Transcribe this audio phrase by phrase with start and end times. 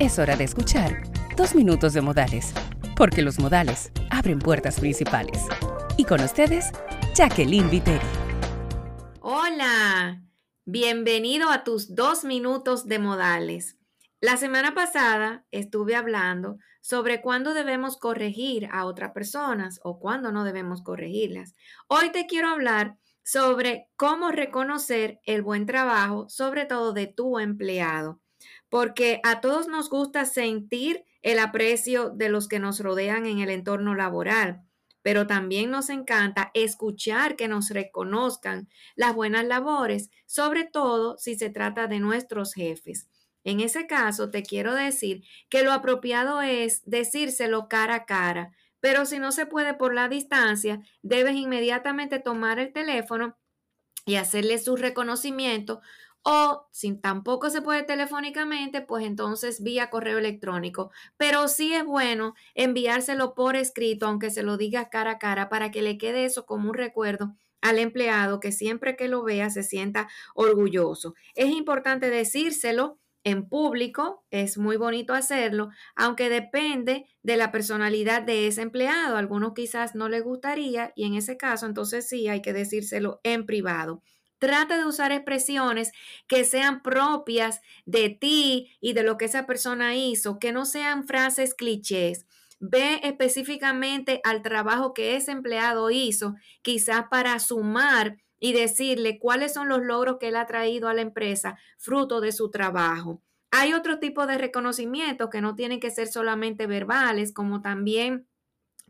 [0.00, 1.02] Es hora de escuchar
[1.36, 2.54] dos minutos de modales,
[2.96, 5.44] porque los modales abren puertas principales.
[5.96, 6.70] Y con ustedes,
[7.16, 8.06] Jacqueline Viteri.
[9.20, 10.22] Hola,
[10.64, 13.76] bienvenido a tus dos minutos de modales.
[14.20, 20.44] La semana pasada estuve hablando sobre cuándo debemos corregir a otras personas o cuándo no
[20.44, 21.56] debemos corregirlas.
[21.88, 28.20] Hoy te quiero hablar sobre cómo reconocer el buen trabajo, sobre todo de tu empleado
[28.68, 33.50] porque a todos nos gusta sentir el aprecio de los que nos rodean en el
[33.50, 34.62] entorno laboral,
[35.02, 41.50] pero también nos encanta escuchar que nos reconozcan las buenas labores, sobre todo si se
[41.50, 43.08] trata de nuestros jefes.
[43.44, 49.06] En ese caso, te quiero decir que lo apropiado es decírselo cara a cara, pero
[49.06, 53.36] si no se puede por la distancia, debes inmediatamente tomar el teléfono
[54.04, 55.80] y hacerle su reconocimiento
[56.22, 60.90] o si tampoco se puede telefónicamente, pues entonces vía correo electrónico.
[61.16, 65.70] Pero sí es bueno enviárselo por escrito, aunque se lo diga cara a cara, para
[65.70, 69.62] que le quede eso como un recuerdo al empleado que siempre que lo vea se
[69.62, 71.14] sienta orgulloso.
[71.34, 78.46] Es importante decírselo en público, es muy bonito hacerlo, aunque depende de la personalidad de
[78.46, 79.16] ese empleado.
[79.16, 83.44] algunos quizás no le gustaría y en ese caso entonces sí hay que decírselo en
[83.44, 84.02] privado.
[84.38, 85.92] Trata de usar expresiones
[86.26, 91.04] que sean propias de ti y de lo que esa persona hizo, que no sean
[91.04, 92.26] frases clichés.
[92.60, 99.68] Ve específicamente al trabajo que ese empleado hizo, quizás para sumar y decirle cuáles son
[99.68, 103.22] los logros que él ha traído a la empresa fruto de su trabajo.
[103.50, 108.27] Hay otro tipo de reconocimiento que no tienen que ser solamente verbales, como también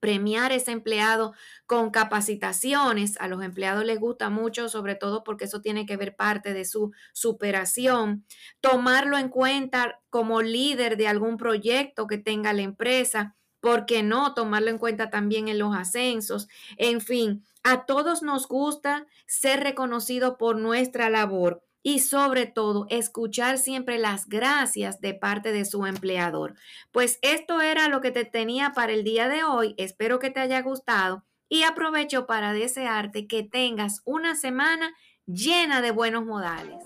[0.00, 1.34] premiar ese empleado
[1.66, 3.16] con capacitaciones.
[3.20, 6.64] A los empleados les gusta mucho, sobre todo porque eso tiene que ver parte de
[6.64, 8.24] su superación.
[8.60, 13.36] Tomarlo en cuenta como líder de algún proyecto que tenga la empresa.
[13.60, 16.48] ¿Por qué no tomarlo en cuenta también en los ascensos?
[16.76, 23.58] En fin, a todos nos gusta ser reconocido por nuestra labor y sobre todo escuchar
[23.58, 26.54] siempre las gracias de parte de su empleador.
[26.90, 29.74] Pues esto era lo que te tenía para el día de hoy.
[29.76, 34.94] Espero que te haya gustado y aprovecho para desearte que tengas una semana
[35.26, 36.82] llena de buenos modales.